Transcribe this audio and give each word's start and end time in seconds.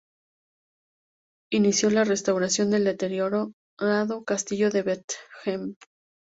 Inició 1.51 1.91
la 1.91 2.03
restauración 2.03 2.71
del 2.71 2.85
deteriorado 2.85 3.53
Castillo 4.25 4.71
de 4.71 4.81
Bentheim. 4.81 5.75